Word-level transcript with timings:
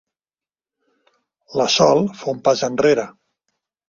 La 1.61 1.67
Sol 1.73 2.01
fa 2.21 2.31
un 2.33 2.39
pas 2.47 2.65
enrere. 2.69 3.05